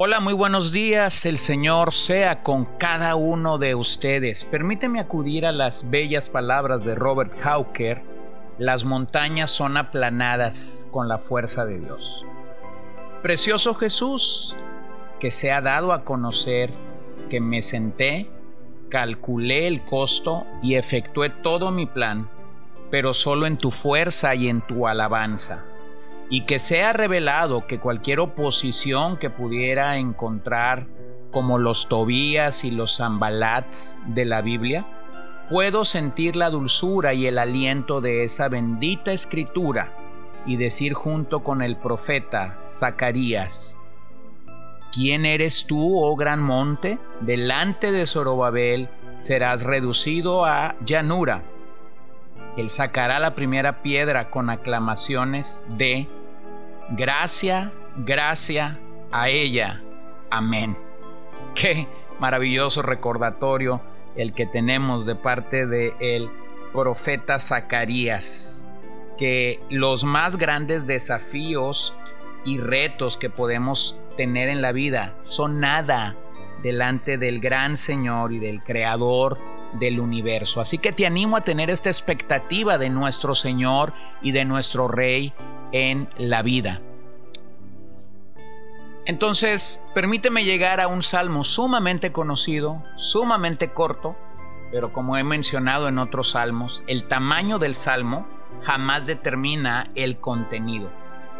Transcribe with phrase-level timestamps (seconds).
[0.00, 1.26] Hola, muy buenos días.
[1.26, 4.44] El Señor sea con cada uno de ustedes.
[4.44, 8.00] Permíteme acudir a las bellas palabras de Robert Hawker.
[8.58, 12.24] Las montañas son aplanadas con la fuerza de Dios.
[13.22, 14.54] Precioso Jesús,
[15.18, 16.70] que se ha dado a conocer
[17.28, 18.30] que me senté,
[18.90, 22.30] calculé el costo y efectué todo mi plan,
[22.92, 25.64] pero solo en tu fuerza y en tu alabanza
[26.30, 30.86] y que sea revelado que cualquier oposición que pudiera encontrar,
[31.30, 34.86] como los Tobías y los Zambalats de la Biblia,
[35.48, 39.94] puedo sentir la dulzura y el aliento de esa bendita escritura
[40.46, 43.78] y decir junto con el profeta Zacarías,
[44.92, 46.98] ¿Quién eres tú, oh gran monte?
[47.20, 48.88] Delante de Zorobabel
[49.18, 51.42] serás reducido a llanura.
[52.56, 56.08] Él sacará la primera piedra con aclamaciones de
[56.90, 58.78] Gracia, gracia
[59.12, 59.82] a ella.
[60.30, 60.76] Amén.
[61.54, 61.86] Qué
[62.18, 63.82] maravilloso recordatorio
[64.16, 66.30] el que tenemos de parte del el
[66.72, 68.66] profeta Zacarías,
[69.18, 71.94] que los más grandes desafíos
[72.44, 76.16] y retos que podemos tener en la vida son nada
[76.62, 79.38] delante del gran Señor y del Creador
[79.74, 80.60] del universo.
[80.60, 83.92] Así que te animo a tener esta expectativa de nuestro Señor
[84.22, 85.32] y de nuestro Rey
[85.72, 86.80] en la vida.
[89.04, 94.16] Entonces, permíteme llegar a un salmo sumamente conocido, sumamente corto,
[94.70, 98.26] pero como he mencionado en otros salmos, el tamaño del salmo
[98.64, 100.90] jamás determina el contenido.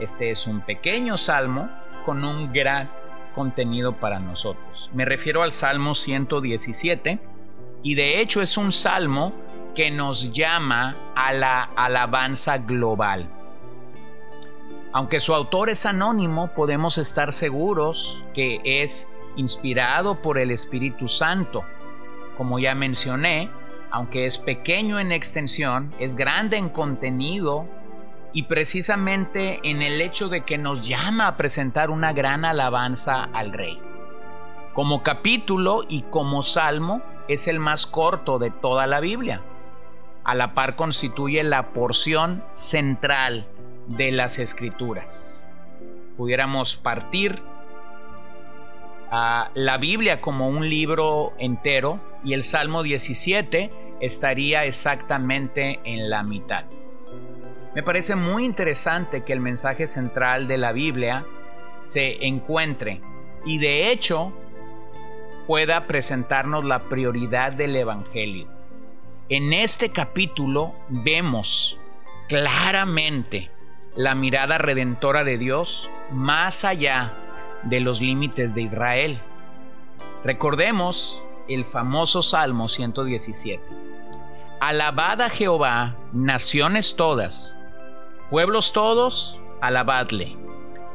[0.00, 1.68] Este es un pequeño salmo
[2.06, 2.90] con un gran
[3.34, 4.90] contenido para nosotros.
[4.94, 7.20] Me refiero al Salmo 117
[7.82, 9.32] y de hecho es un salmo
[9.74, 13.28] que nos llama a la alabanza global.
[14.92, 19.06] Aunque su autor es anónimo, podemos estar seguros que es
[19.36, 21.62] inspirado por el Espíritu Santo.
[22.36, 23.50] Como ya mencioné,
[23.90, 27.66] aunque es pequeño en extensión, es grande en contenido
[28.32, 33.52] y precisamente en el hecho de que nos llama a presentar una gran alabanza al
[33.52, 33.78] Rey.
[34.74, 39.42] Como capítulo y como salmo es el más corto de toda la Biblia.
[40.24, 43.46] A la par constituye la porción central
[43.86, 45.48] de las escrituras.
[46.16, 47.40] Pudiéramos partir
[49.10, 56.22] a la Biblia como un libro entero y el Salmo 17 estaría exactamente en la
[56.22, 56.64] mitad.
[57.74, 61.24] Me parece muy interesante que el mensaje central de la Biblia
[61.82, 63.00] se encuentre
[63.44, 64.32] y de hecho
[65.48, 68.46] pueda presentarnos la prioridad del Evangelio.
[69.30, 71.78] En este capítulo vemos
[72.28, 73.50] claramente
[73.96, 77.14] la mirada redentora de Dios más allá
[77.62, 79.20] de los límites de Israel.
[80.22, 83.62] Recordemos el famoso Salmo 117.
[84.60, 87.58] Alabad a Jehová, naciones todas,
[88.28, 90.36] pueblos todos, alabadle,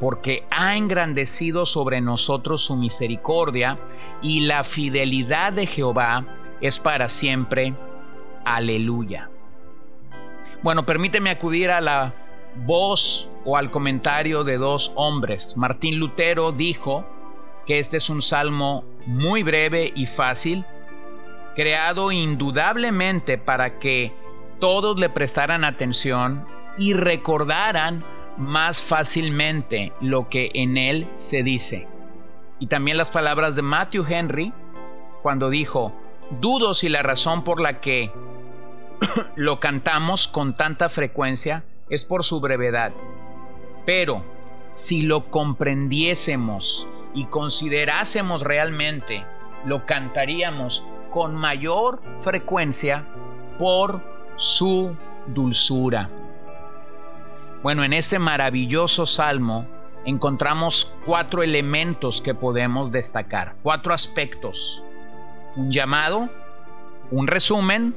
[0.00, 3.78] porque ha engrandecido sobre nosotros su misericordia
[4.22, 6.24] y la fidelidad de Jehová
[6.60, 7.74] es para siempre.
[8.44, 9.30] Aleluya.
[10.62, 12.14] Bueno, permíteme acudir a la
[12.66, 15.56] voz o al comentario de dos hombres.
[15.56, 17.04] Martín Lutero dijo
[17.66, 20.64] que este es un salmo muy breve y fácil,
[21.54, 24.12] creado indudablemente para que
[24.60, 26.44] todos le prestaran atención
[26.78, 28.02] y recordaran
[28.36, 31.86] más fácilmente lo que en él se dice.
[32.58, 34.52] Y también las palabras de Matthew Henry
[35.22, 35.92] cuando dijo,
[36.40, 38.10] dudo si la razón por la que
[39.36, 42.92] lo cantamos con tanta frecuencia es por su brevedad.
[43.86, 44.22] Pero
[44.72, 49.24] si lo comprendiésemos y considerásemos realmente,
[49.64, 53.06] lo cantaríamos con mayor frecuencia
[53.58, 54.02] por
[54.36, 54.96] su
[55.26, 56.10] dulzura.
[57.64, 59.66] Bueno, en este maravilloso salmo
[60.04, 64.84] encontramos cuatro elementos que podemos destacar, cuatro aspectos.
[65.56, 66.28] Un llamado,
[67.10, 67.96] un resumen,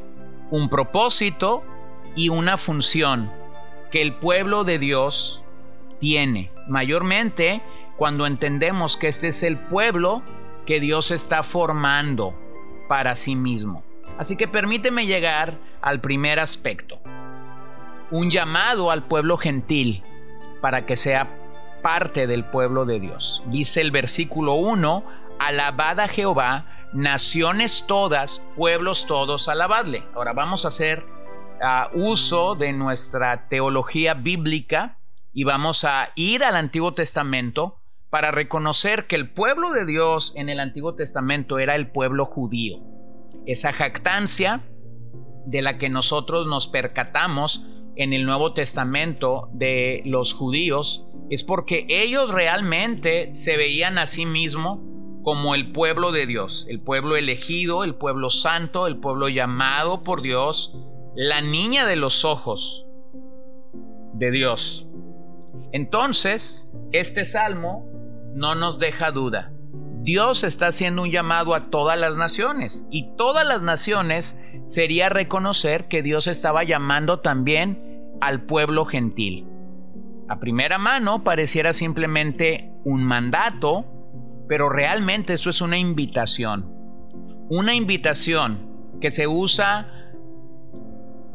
[0.52, 1.66] un propósito
[2.16, 3.30] y una función
[3.92, 5.44] que el pueblo de Dios
[6.00, 7.62] tiene, mayormente
[7.98, 10.24] cuando entendemos que este es el pueblo
[10.66, 12.34] que Dios está formando
[12.88, 13.84] para sí mismo.
[14.18, 17.02] Así que permíteme llegar al primer aspecto.
[18.12, 20.04] Un llamado al pueblo gentil
[20.62, 21.38] para que sea
[21.81, 23.44] parte del pueblo de Dios.
[23.48, 25.04] Dice el versículo 1,
[25.39, 30.04] alabad a Jehová, naciones todas, pueblos todos, alabadle.
[30.15, 31.06] Ahora vamos a hacer
[31.62, 34.98] uh, uso de nuestra teología bíblica
[35.33, 37.77] y vamos a ir al Antiguo Testamento
[38.09, 42.80] para reconocer que el pueblo de Dios en el Antiguo Testamento era el pueblo judío.
[43.45, 44.62] Esa jactancia
[45.45, 47.65] de la que nosotros nos percatamos
[47.97, 54.25] en el Nuevo Testamento de los judíos es porque ellos realmente se veían a sí
[54.25, 54.79] mismos
[55.23, 60.21] como el pueblo de Dios, el pueblo elegido, el pueblo santo, el pueblo llamado por
[60.21, 60.73] Dios,
[61.15, 62.85] la niña de los ojos
[64.13, 64.88] de Dios.
[65.73, 67.89] Entonces, este salmo
[68.33, 69.51] no nos deja duda.
[70.01, 75.89] Dios está haciendo un llamado a todas las naciones y todas las naciones sería reconocer
[75.89, 77.87] que Dios estaba llamando también
[78.22, 79.48] al pueblo gentil.
[80.30, 83.86] A primera mano pareciera simplemente un mandato,
[84.48, 86.66] pero realmente eso es una invitación.
[87.50, 89.94] Una invitación que se usa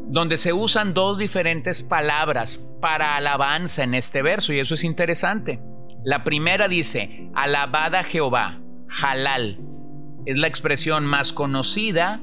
[0.08, 5.60] donde se usan dos diferentes palabras para alabanza en este verso y eso es interesante.
[6.04, 8.60] La primera dice, alabada Jehová,
[9.00, 9.58] halal.
[10.26, 12.20] Es la expresión más conocida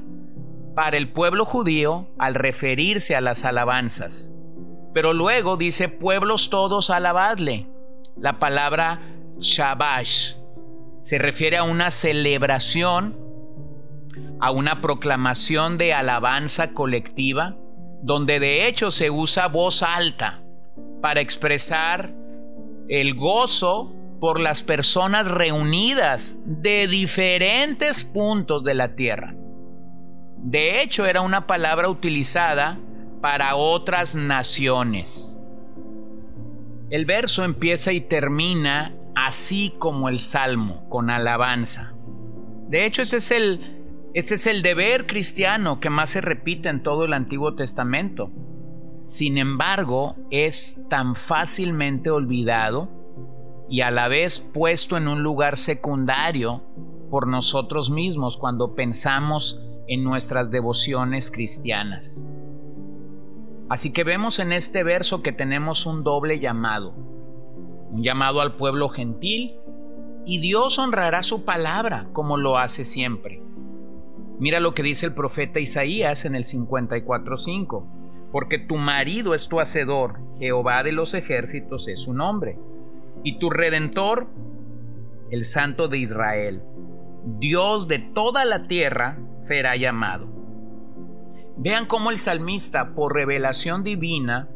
[0.76, 4.32] para el pueblo judío al referirse a las alabanzas.
[4.92, 7.66] Pero luego dice, pueblos todos alabadle.
[8.16, 9.00] La palabra
[9.38, 10.34] shabash
[11.00, 13.16] se refiere a una celebración,
[14.40, 17.56] a una proclamación de alabanza colectiva,
[18.02, 20.42] donde de hecho se usa voz alta
[21.00, 22.10] para expresar
[22.88, 29.34] el gozo por las personas reunidas de diferentes puntos de la tierra.
[30.36, 32.78] De hecho, era una palabra utilizada
[33.20, 35.40] para otras naciones.
[36.90, 41.94] El verso empieza y termina así como el salmo, con alabanza.
[42.68, 43.82] De hecho, ese es el,
[44.14, 48.30] ese es el deber cristiano que más se repite en todo el Antiguo Testamento.
[49.04, 52.88] Sin embargo, es tan fácilmente olvidado
[53.68, 56.62] y a la vez puesto en un lugar secundario
[57.10, 62.26] por nosotros mismos cuando pensamos en nuestras devociones cristianas.
[63.70, 66.92] Así que vemos en este verso que tenemos un doble llamado,
[67.90, 69.54] un llamado al pueblo gentil
[70.26, 73.42] y Dios honrará su palabra como lo hace siempre.
[74.38, 78.00] Mira lo que dice el profeta Isaías en el 54.5
[78.32, 82.58] porque tu marido es tu hacedor, Jehová de los ejércitos es su nombre,
[83.22, 84.28] y tu redentor,
[85.30, 86.62] el Santo de Israel,
[87.38, 90.39] Dios de toda la tierra, será llamado.
[91.62, 94.48] Vean cómo el salmista, por revelación divina,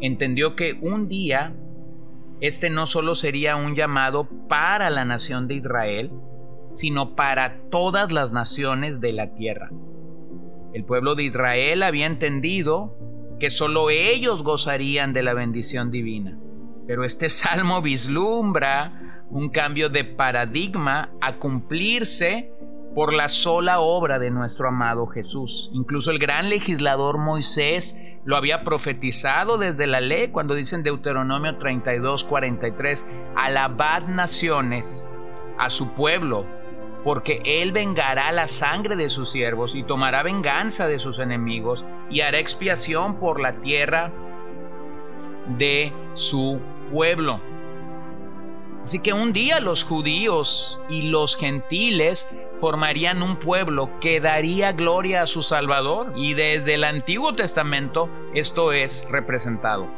[0.00, 1.52] entendió que un día
[2.40, 6.12] este no solo sería un llamado para la nación de Israel,
[6.70, 9.70] sino para todas las naciones de la tierra.
[10.72, 12.96] El pueblo de Israel había entendido
[13.40, 16.38] que solo ellos gozarían de la bendición divina.
[16.86, 22.52] Pero este salmo vislumbra un cambio de paradigma a cumplirse
[22.94, 25.70] por la sola obra de nuestro amado Jesús.
[25.72, 31.56] Incluso el gran legislador Moisés lo había profetizado desde la ley cuando dice en Deuteronomio
[31.58, 35.10] 32, 43, alabad naciones
[35.58, 36.46] a su pueblo
[37.04, 42.22] porque él vengará la sangre de sus siervos y tomará venganza de sus enemigos y
[42.22, 44.10] hará expiación por la tierra
[45.58, 46.60] de su
[46.90, 47.40] pueblo.
[48.84, 52.28] Así que un día los judíos y los gentiles
[52.60, 58.72] formarían un pueblo que daría gloria a su Salvador y desde el Antiguo Testamento esto
[58.72, 59.88] es representado.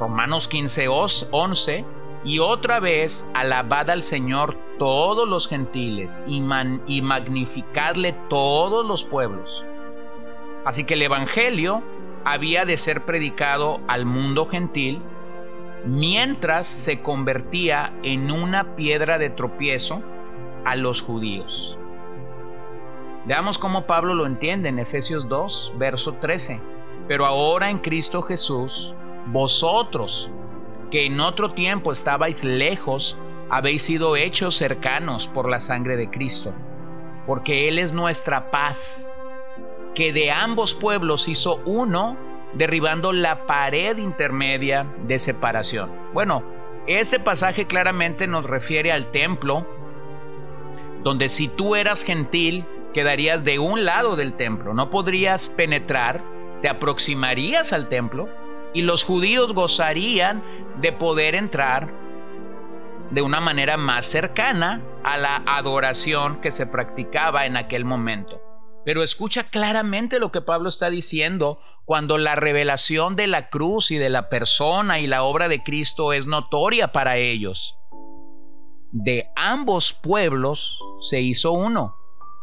[0.00, 1.84] Romanos 15, 11
[2.24, 6.42] y otra vez alabad al Señor todos los gentiles y,
[6.88, 9.64] y magnificadle todos los pueblos.
[10.64, 11.80] Así que el Evangelio
[12.24, 15.00] había de ser predicado al mundo gentil
[15.84, 20.02] mientras se convertía en una piedra de tropiezo
[20.64, 21.78] a los judíos.
[23.26, 26.60] Veamos cómo Pablo lo entiende en Efesios 2, verso 13.
[27.06, 28.94] Pero ahora en Cristo Jesús,
[29.26, 30.30] vosotros,
[30.90, 33.16] que en otro tiempo estabais lejos,
[33.50, 36.54] habéis sido hechos cercanos por la sangre de Cristo,
[37.26, 39.20] porque Él es nuestra paz,
[39.94, 42.16] que de ambos pueblos hizo uno,
[42.54, 45.92] derribando la pared intermedia de separación.
[46.12, 46.42] Bueno,
[46.86, 49.66] este pasaje claramente nos refiere al templo,
[51.02, 56.22] donde si tú eras gentil, quedarías de un lado del templo, no podrías penetrar,
[56.62, 58.28] te aproximarías al templo
[58.74, 60.42] y los judíos gozarían
[60.80, 61.88] de poder entrar
[63.10, 68.40] de una manera más cercana a la adoración que se practicaba en aquel momento.
[68.84, 73.98] Pero escucha claramente lo que Pablo está diciendo cuando la revelación de la cruz y
[73.98, 77.74] de la persona y la obra de Cristo es notoria para ellos.
[78.92, 81.96] De ambos pueblos se hizo uno,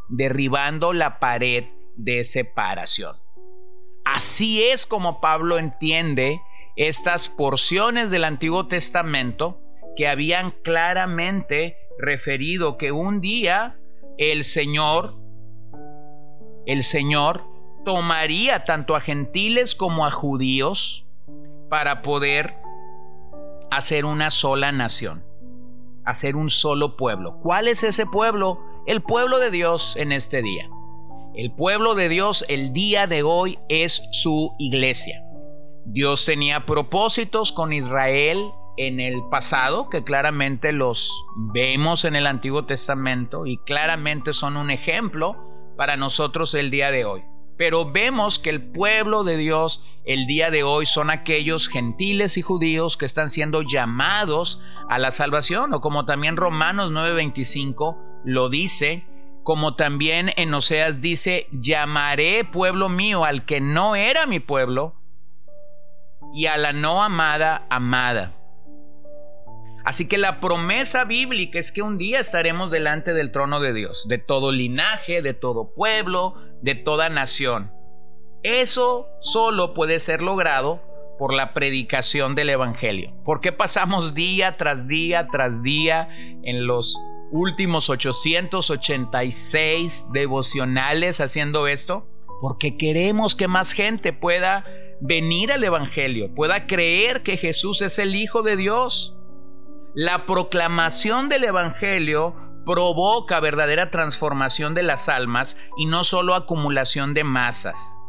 [0.10, 1.66] derribando la pared
[1.96, 3.16] de separación.
[4.06, 6.42] Así es como Pablo entiende
[6.78, 9.60] estas porciones del Antiguo Testamento
[9.98, 13.78] que habían claramente referido que un día
[14.18, 15.16] el Señor,
[16.66, 17.44] el Señor
[17.88, 21.06] tomaría tanto a gentiles como a judíos
[21.70, 22.58] para poder
[23.72, 25.24] hacer una sola nación,
[26.04, 27.40] hacer un solo pueblo.
[27.42, 28.60] ¿Cuál es ese pueblo?
[28.88, 30.70] El pueblo de Dios en este día.
[31.34, 35.24] El pueblo de Dios el día de hoy es su iglesia.
[35.86, 41.10] Dios tenía propósitos con Israel en el pasado, que claramente los
[41.54, 45.38] vemos en el Antiguo Testamento y claramente son un ejemplo
[45.78, 47.24] para nosotros el día de hoy.
[47.58, 52.42] Pero vemos que el pueblo de Dios el día de hoy son aquellos gentiles y
[52.42, 59.06] judíos que están siendo llamados a la salvación, o como también Romanos 9:25 lo dice,
[59.44, 64.96] como también en Oseas dice, llamaré pueblo mío al que no era mi pueblo
[66.34, 68.34] y a la no amada amada.
[69.86, 74.06] Así que la promesa bíblica es que un día estaremos delante del trono de Dios,
[74.10, 77.72] de todo linaje, de todo pueblo, de toda nación.
[78.44, 80.82] Eso solo puede ser logrado
[81.18, 83.14] por la predicación del Evangelio.
[83.26, 86.08] ¿Por qué pasamos día tras día tras día
[86.44, 92.06] en los últimos 886 devocionales haciendo esto?
[92.42, 94.64] Porque queremos que más gente pueda
[95.02, 99.18] venir al Evangelio, pueda creer que Jesús es el Hijo de Dios
[100.00, 102.36] la proclamación del Evangelio
[102.68, 108.00] provoca verdadera transformación de las almas y no solo acumulación de masas.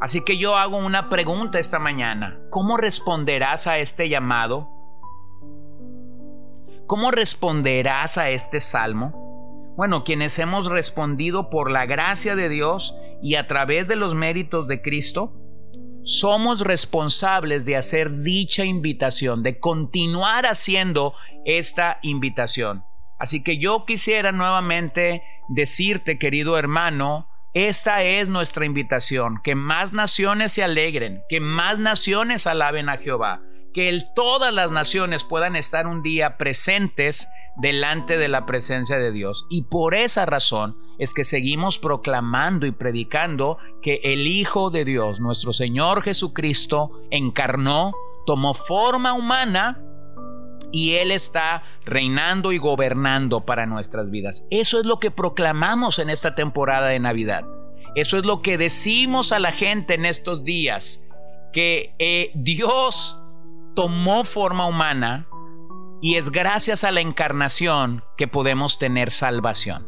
[0.00, 2.40] Así que yo hago una pregunta esta mañana.
[2.48, 4.70] ¿Cómo responderás a este llamado?
[6.86, 9.74] ¿Cómo responderás a este salmo?
[9.76, 14.66] Bueno, quienes hemos respondido por la gracia de Dios y a través de los méritos
[14.66, 15.34] de Cristo,
[16.02, 21.12] somos responsables de hacer dicha invitación, de continuar haciendo
[21.44, 22.82] esta invitación.
[23.20, 30.52] Así que yo quisiera nuevamente decirte, querido hermano, esta es nuestra invitación, que más naciones
[30.52, 33.42] se alegren, que más naciones alaben a Jehová,
[33.74, 39.44] que todas las naciones puedan estar un día presentes delante de la presencia de Dios.
[39.50, 45.20] Y por esa razón es que seguimos proclamando y predicando que el Hijo de Dios,
[45.20, 47.92] nuestro Señor Jesucristo, encarnó,
[48.24, 49.78] tomó forma humana
[50.72, 54.46] y Él está reinando y gobernando para nuestras vidas.
[54.50, 57.44] Eso es lo que proclamamos en esta temporada de Navidad.
[57.94, 61.04] Eso es lo que decimos a la gente en estos días,
[61.52, 63.20] que eh, Dios
[63.74, 65.26] tomó forma humana
[66.00, 69.86] y es gracias a la encarnación que podemos tener salvación.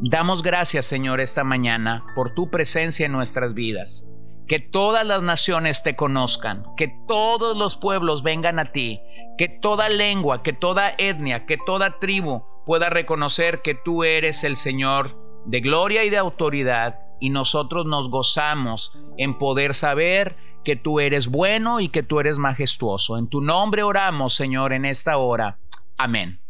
[0.00, 4.08] Damos gracias, Señor, esta mañana por tu presencia en nuestras vidas.
[4.46, 9.00] Que todas las naciones te conozcan, que todos los pueblos vengan a ti,
[9.36, 14.56] que toda lengua, que toda etnia, que toda tribu pueda reconocer que tú eres el
[14.56, 21.00] Señor de gloria y de autoridad y nosotros nos gozamos en poder saber que tú
[21.00, 23.18] eres bueno y que tú eres majestuoso.
[23.18, 25.58] En tu nombre oramos, Señor, en esta hora.
[25.96, 26.40] Amén.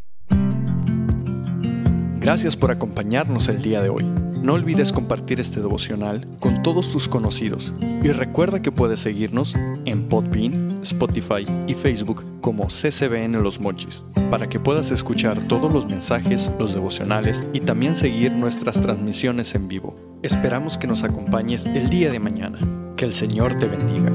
[2.21, 4.05] Gracias por acompañarnos el día de hoy.
[4.05, 10.09] No olvides compartir este devocional con todos tus conocidos y recuerda que puedes seguirnos en
[10.09, 16.51] Podbean, Spotify y Facebook como CCBN Los Mochis para que puedas escuchar todos los mensajes,
[16.59, 19.97] los devocionales y también seguir nuestras transmisiones en vivo.
[20.23, 22.59] Esperamos que nos acompañes el día de mañana.
[22.97, 24.13] Que el Señor te bendiga.